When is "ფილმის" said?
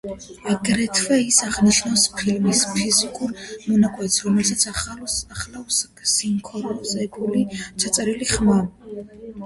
2.21-2.63